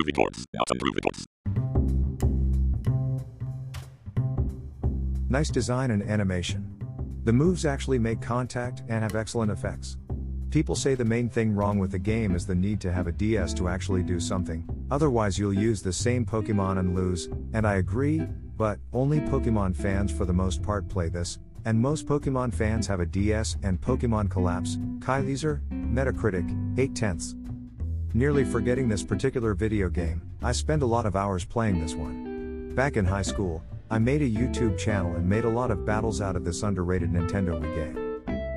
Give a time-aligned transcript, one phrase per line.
[0.00, 0.44] improve reports.
[0.58, 1.26] Out improve reports.
[5.28, 6.66] Nice design and animation.
[7.24, 9.96] The moves actually make contact and have excellent effects.
[10.50, 13.12] People say the main thing wrong with the game is the need to have a
[13.12, 17.76] DS to actually do something, otherwise, you'll use the same Pokemon and lose, and I
[17.76, 18.26] agree,
[18.56, 22.98] but only Pokemon fans for the most part play this, and most Pokemon fans have
[22.98, 27.36] a DS and Pokemon Collapse, Kaiser, Metacritic, 8 tenths.
[28.12, 32.74] Nearly forgetting this particular video game, I spend a lot of hours playing this one.
[32.74, 36.20] Back in high school, I made a YouTube channel and made a lot of battles
[36.20, 38.10] out of this underrated Nintendo Wii game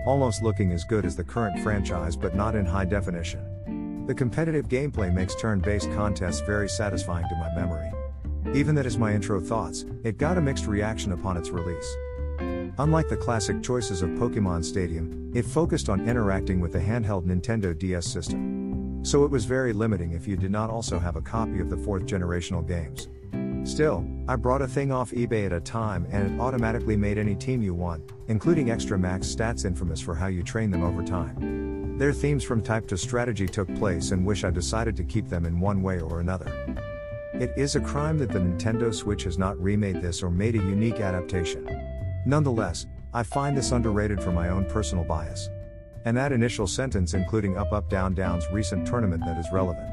[0.05, 4.05] almost looking as good as the current franchise but not in high definition.
[4.05, 7.91] The competitive gameplay makes turn based contests very satisfying to my memory.
[8.53, 11.95] Even that is my intro thoughts, it got a mixed reaction upon its release.
[12.79, 17.77] Unlike the classic choices of Pokemon Stadium, it focused on interacting with the handheld Nintendo
[17.77, 18.52] DS system.
[19.03, 21.77] So it was very limiting if you did not also have a copy of the
[21.77, 23.09] fourth generational games.
[23.69, 27.35] Still, I brought a thing off eBay at a time and it automatically made any
[27.35, 31.97] team you want, including extra max stats infamous for how you train them over time.
[31.97, 35.45] Their themes from type to strategy took place and wish I decided to keep them
[35.45, 36.51] in one way or another.
[37.33, 40.59] It is a crime that the Nintendo Switch has not remade this or made a
[40.59, 41.65] unique adaptation.
[42.25, 45.49] Nonetheless, I find this underrated for my own personal bias.
[46.05, 49.89] And that initial sentence including up up down down's recent tournament that is relevant.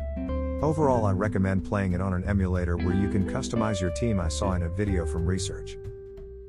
[0.63, 4.21] Overall, I recommend playing it on an emulator where you can customize your team.
[4.21, 5.79] I saw in a video from research.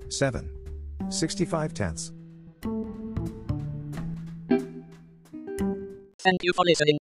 [0.09, 0.49] 7.
[1.09, 2.11] 65 tenths.
[6.19, 6.99] Thank you for listening.